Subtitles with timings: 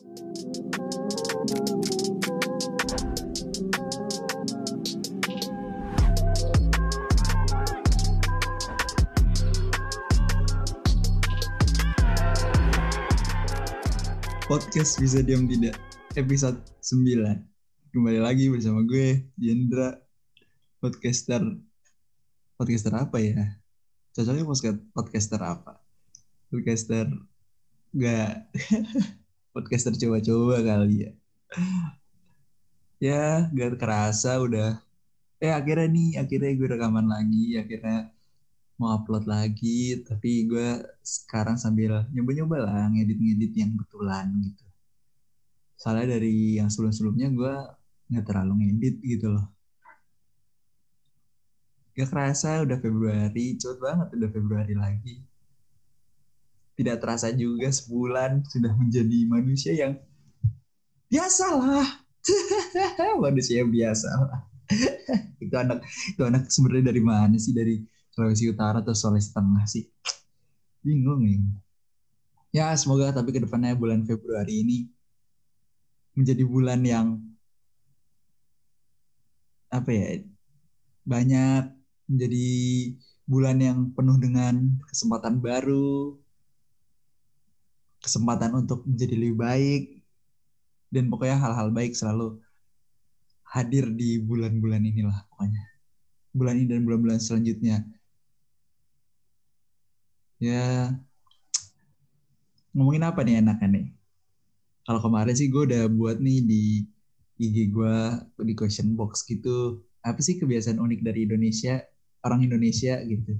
[0.00, 0.16] Podcast
[14.98, 15.76] bisa diam tidak
[16.16, 20.00] episode 9 Kembali lagi bersama gue Jendra
[20.80, 21.44] Podcaster
[22.56, 23.60] Podcaster apa ya?
[24.16, 24.48] Cocoknya
[24.96, 25.84] podcaster apa?
[26.48, 27.12] Podcaster
[27.92, 28.48] Gak
[29.50, 31.12] Podcaster coba-coba kali ya.
[33.02, 34.78] Ya gak kerasa udah.
[35.42, 38.12] Eh akhirnya nih Akhirnya gue rekaman lagi Akhirnya
[38.78, 44.64] mau upload lagi tapi gue sekarang sambil nyoba-nyoba lah ngedit-ngedit yang betulan gitu.
[45.76, 47.54] Soalnya dari yang sebelum-sebelumnya gue
[48.08, 49.46] nggak terlalu ngedit gitu loh.
[51.92, 55.29] Gak kerasa udah Februari cepet banget udah Februari lagi
[56.80, 60.00] tidak terasa juga sebulan sudah menjadi manusia yang
[61.12, 61.88] biasa lah
[63.24, 64.50] manusia biasa lah
[65.44, 67.52] itu anak itu anak sebenarnya dari mana sih?
[67.54, 69.84] Dari Sulawesi Utara atau Sulawesi Tengah sih?
[70.80, 71.40] Bingung nih.
[72.50, 74.78] Ya semoga tapi ke depannya bulan Februari ini
[76.18, 77.22] menjadi bulan yang
[79.70, 80.26] apa ya
[81.06, 81.70] banyak
[82.10, 82.48] menjadi
[83.30, 86.18] bulan yang penuh dengan kesempatan baru
[88.00, 89.82] kesempatan untuk menjadi lebih baik.
[90.90, 92.42] Dan pokoknya hal-hal baik selalu
[93.46, 95.62] hadir di bulan-bulan inilah pokoknya.
[96.34, 97.86] Bulan ini dan bulan-bulan selanjutnya.
[100.40, 100.96] Ya
[102.72, 103.86] ngomongin apa nih enaknya nih?
[104.86, 106.62] Kalau kemarin sih gue udah buat nih di
[107.40, 107.96] IG gue
[108.42, 109.84] di question box gitu.
[110.00, 111.84] Apa sih kebiasaan unik dari Indonesia
[112.24, 113.36] orang Indonesia gitu?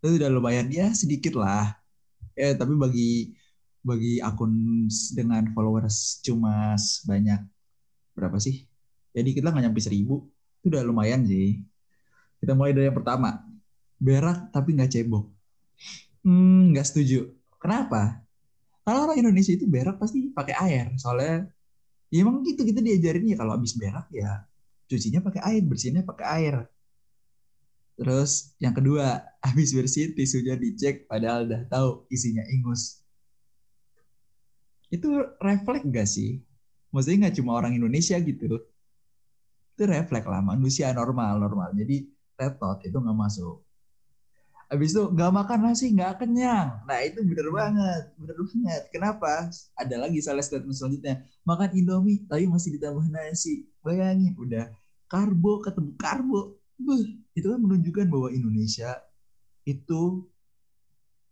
[0.00, 1.76] Itu udah lumayan ya sedikit lah.
[2.38, 3.37] Ya tapi bagi
[3.88, 4.84] bagi akun
[5.16, 7.40] dengan followers cuma sebanyak
[8.12, 8.68] berapa sih
[9.16, 10.28] jadi kita nggak nyampe seribu
[10.60, 11.64] itu udah lumayan sih
[12.44, 13.40] kita mulai dari yang pertama
[13.96, 15.38] berak tapi nggak cebok
[16.26, 17.30] Hmm, nggak setuju.
[17.62, 18.22] Kenapa?
[18.82, 20.86] Kalau orang Indonesia itu berak pasti pakai air.
[21.00, 21.48] Soalnya
[22.12, 24.44] ya emang gitu kita diajarin ya kalau habis berak ya
[24.88, 26.54] cucinya pakai air, bersihnya pakai air.
[27.98, 33.04] Terus yang kedua, habis bersih tisunya dicek padahal udah tahu isinya ingus.
[34.88, 36.40] Itu refleks gak sih?
[36.88, 38.64] Maksudnya nggak cuma orang Indonesia gitu.
[39.76, 41.76] Itu refleks lah, manusia normal normal.
[41.76, 43.60] Jadi tetot itu nggak masuk.
[44.68, 46.84] Habis itu nggak makan nasi nggak kenyang.
[46.84, 48.82] Nah itu bener banget, bener banget.
[48.92, 49.48] Kenapa?
[49.72, 51.24] Ada lagi salah statement selanjutnya.
[51.44, 53.64] Makan Indomie tapi masih ditambah nasi.
[53.80, 54.68] Bayangin udah
[55.08, 56.40] karbo ketemu karbo.
[56.78, 57.00] Buh,
[57.32, 58.92] itu kan menunjukkan bahwa Indonesia
[59.64, 60.28] itu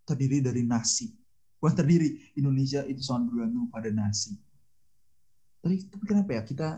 [0.08, 1.12] terdiri dari nasi.
[1.56, 4.36] Bukan terdiri, Indonesia itu sangat bergantung pada nasi.
[5.64, 6.42] Tapi, tapi kenapa ya?
[6.44, 6.68] Kita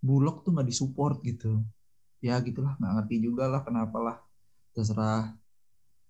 [0.00, 1.60] bulog tuh nggak disupport gitu?
[2.18, 4.16] Ya gitulah, nggak ngerti juga lah kenapa lah
[4.74, 5.36] terserah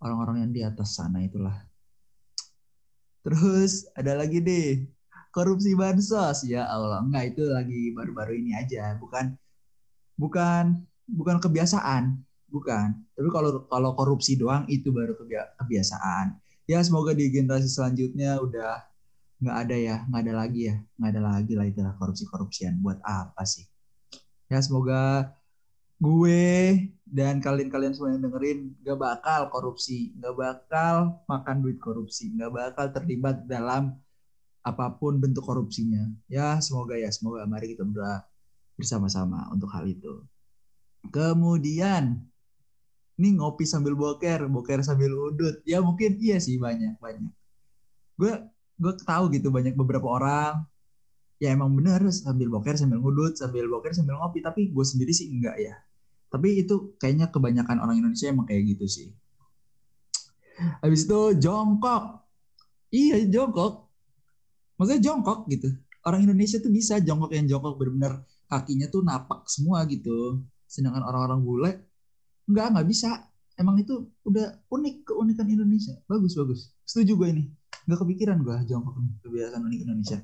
[0.00, 1.56] orang-orang yang di atas sana itulah.
[3.26, 4.86] Terus ada lagi deh.
[5.28, 6.48] Korupsi bansos.
[6.48, 7.04] Ya Allah.
[7.04, 8.96] Enggak itu lagi baru-baru ini aja.
[8.96, 9.36] Bukan
[10.16, 12.16] bukan bukan kebiasaan.
[12.48, 12.88] Bukan.
[13.12, 15.12] Tapi kalau kalau korupsi doang itu baru
[15.60, 18.84] kebiasaan ya semoga di generasi selanjutnya udah
[19.40, 23.00] nggak ada ya nggak ada lagi ya nggak ada lagi lah itu korupsi korupsian buat
[23.02, 23.64] apa sih
[24.52, 25.32] ya semoga
[25.98, 32.54] gue dan kalian-kalian semua yang dengerin gak bakal korupsi, gak bakal makan duit korupsi, gak
[32.54, 33.98] bakal terlibat dalam
[34.62, 36.06] apa pun bentuk korupsinya.
[36.30, 38.22] Ya semoga ya, semoga mari kita berdoa
[38.78, 40.22] bersama-sama untuk hal itu.
[41.10, 42.27] Kemudian,
[43.18, 45.60] ini ngopi sambil boker, boker sambil udut.
[45.66, 47.32] Ya mungkin iya sih banyak banyak.
[48.14, 48.32] Gue
[48.78, 50.62] gue tahu gitu banyak beberapa orang
[51.42, 55.30] ya emang bener sambil boker sambil ngudut sambil boker sambil ngopi tapi gue sendiri sih
[55.30, 55.74] enggak ya
[56.28, 59.08] tapi itu kayaknya kebanyakan orang Indonesia emang kayak gitu sih.
[60.84, 62.20] Habis itu jongkok.
[62.92, 63.88] Iya jongkok.
[64.76, 65.72] Maksudnya jongkok gitu.
[66.04, 70.44] Orang Indonesia tuh bisa jongkok yang jongkok benar-benar kakinya tuh napak semua gitu.
[70.68, 71.70] Sedangkan orang-orang bule
[72.48, 73.10] enggak nggak bisa.
[73.58, 75.98] Emang itu udah unik keunikan Indonesia.
[76.06, 76.70] Bagus bagus.
[76.86, 77.44] Setuju gue ini.
[77.90, 80.18] Gak kepikiran gue jongkok nih kebiasaan unik Indonesia.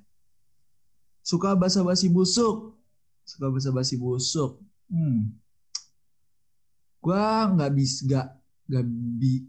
[1.25, 2.79] Suka basa-basi busuk.
[3.26, 4.62] Suka basa-basi busuk.
[4.87, 5.35] Hmm,
[7.05, 8.26] gue nggak bisa nggak
[8.65, 8.85] nggak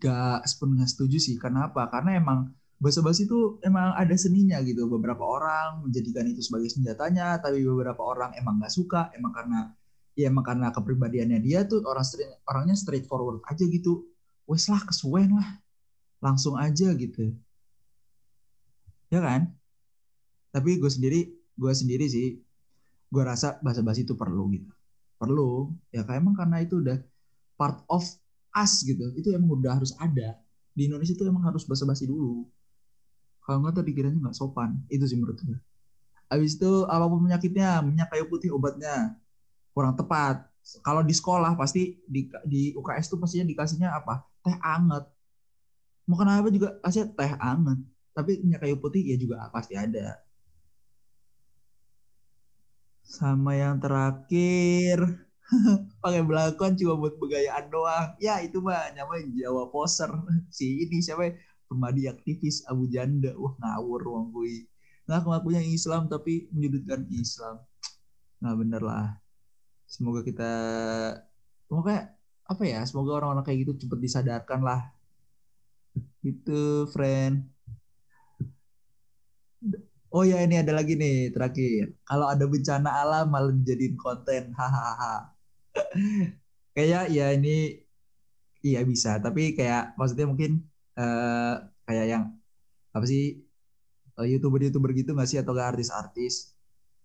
[0.04, 5.24] gak sepenuhnya setuju sih kenapa karena emang bahasa basi itu emang ada seninya gitu beberapa
[5.24, 9.72] orang menjadikan itu sebagai senjatanya tapi beberapa orang emang nggak suka emang karena
[10.16, 14.08] ya emang karena kepribadiannya dia tuh orang straight, orangnya straightforward aja gitu.
[14.48, 15.60] Wes lah kesuwen lah.
[16.24, 17.36] Langsung aja gitu.
[19.12, 19.52] Ya kan?
[20.56, 21.20] Tapi gue sendiri
[21.56, 22.40] gue sendiri sih
[23.12, 24.72] gue rasa bahasa basi itu perlu gitu.
[25.20, 26.98] Perlu ya kayak emang karena itu udah
[27.60, 28.04] part of
[28.56, 29.12] us gitu.
[29.20, 30.40] Itu emang udah harus ada.
[30.72, 32.48] Di Indonesia itu emang harus bahasa basi dulu.
[33.44, 34.80] Kalau nggak tuh dikiranya nggak sopan.
[34.88, 35.60] Itu sih menurut gue
[36.26, 39.14] Habis itu apa pun penyakitnya, minyak kayu putih obatnya
[39.76, 40.48] kurang tepat.
[40.82, 44.24] Kalau di sekolah pasti di, di UKS tuh pastinya dikasihnya apa?
[44.40, 45.06] Teh anget.
[46.08, 47.84] Mau kenapa juga kasih teh anget.
[48.16, 50.18] Tapi minyak kayu putih ya juga pasti ada.
[53.06, 54.98] Sama yang terakhir,
[56.02, 58.18] pakai belakang cuma buat begayaan doang.
[58.18, 60.10] Ya itu mah namanya Jawa poser.
[60.56, 61.34] Si ini siapa ya?
[61.68, 63.36] Permadi aktivis Abu Janda.
[63.38, 64.66] Wah ngawur ruang gue
[65.06, 67.62] ngaku-ngakunya Islam tapi menyudutkan Islam
[68.42, 69.08] nggak bener lah
[69.86, 70.52] semoga kita
[71.70, 72.14] semoga
[72.46, 74.82] apa ya semoga orang-orang kayak gitu cepet disadarkan lah
[76.26, 77.56] itu friend
[80.16, 81.92] Oh ya ini ada lagi nih terakhir.
[82.08, 84.44] Kalau ada bencana alam malah dijadiin konten.
[84.60, 85.36] Hahaha.
[86.76, 87.84] kayak ya ini
[88.64, 90.52] iya bisa, tapi kayak maksudnya mungkin
[90.96, 92.24] uh, kayak yang
[92.96, 93.44] apa sih
[94.20, 96.56] uh, youtuber-youtuber gitu nggak sih atau gak artis-artis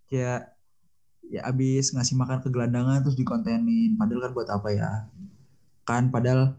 [0.06, 0.54] kayak
[1.30, 3.94] ya abis ngasih makan ke gelandangan terus dikontenin.
[3.94, 4.90] Padahal kan buat apa ya?
[5.86, 6.58] Kan padahal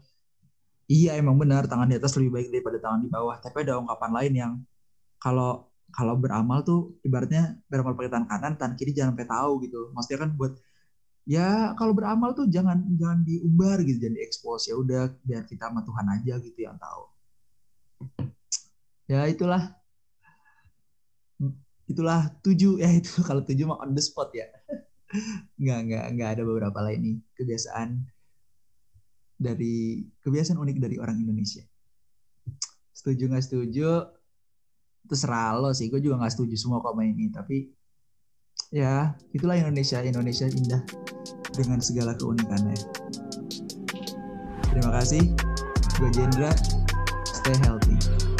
[0.88, 3.36] iya emang benar tangan di atas lebih baik daripada tangan di bawah.
[3.38, 4.52] Tapi ada ungkapan lain yang
[5.20, 9.80] kalau kalau beramal tuh ibaratnya beramal pakai tangan kanan tangan kiri jangan sampai tahu gitu.
[9.92, 10.52] Maksudnya kan buat
[11.28, 14.72] ya kalau beramal tuh jangan jangan diumbar gitu jangan diekspos.
[14.72, 17.04] Ya udah biar kita sama Tuhan aja gitu yang tahu.
[19.04, 19.81] Ya itulah
[21.90, 24.46] itulah tujuh ya itu kalau tujuh mah on the spot ya.
[25.60, 27.88] Nggak nggak nggak ada beberapa lain nih kebiasaan
[29.36, 31.62] dari kebiasaan unik dari orang Indonesia.
[32.94, 34.08] Setuju nggak setuju?
[35.02, 37.68] Terserah lo sih gue juga nggak setuju semua komen ini tapi
[38.70, 40.00] ya itulah Indonesia.
[40.00, 40.82] Indonesia indah
[41.52, 42.78] dengan segala keunikannya.
[44.72, 45.22] Terima kasih.
[46.00, 46.50] Gue Jendra
[47.28, 48.31] stay healthy